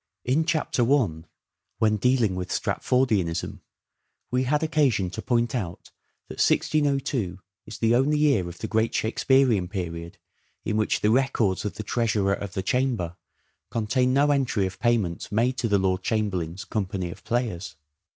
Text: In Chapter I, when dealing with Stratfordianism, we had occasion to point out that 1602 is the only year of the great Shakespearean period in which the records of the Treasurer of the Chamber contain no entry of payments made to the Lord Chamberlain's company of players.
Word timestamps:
In 0.25 0.45
Chapter 0.45 0.81
I, 0.91 1.25
when 1.77 1.97
dealing 1.97 2.35
with 2.35 2.49
Stratfordianism, 2.49 3.59
we 4.31 4.45
had 4.45 4.63
occasion 4.63 5.11
to 5.11 5.21
point 5.21 5.53
out 5.53 5.91
that 6.27 6.39
1602 6.39 7.37
is 7.67 7.77
the 7.77 7.93
only 7.93 8.17
year 8.17 8.49
of 8.49 8.57
the 8.57 8.67
great 8.67 8.95
Shakespearean 8.95 9.67
period 9.67 10.17
in 10.65 10.75
which 10.75 11.01
the 11.01 11.11
records 11.11 11.65
of 11.65 11.75
the 11.75 11.83
Treasurer 11.83 12.33
of 12.33 12.53
the 12.55 12.63
Chamber 12.63 13.15
contain 13.69 14.11
no 14.11 14.31
entry 14.31 14.65
of 14.65 14.79
payments 14.79 15.31
made 15.31 15.55
to 15.59 15.67
the 15.67 15.77
Lord 15.77 16.01
Chamberlain's 16.01 16.65
company 16.65 17.11
of 17.11 17.23
players. 17.23 17.75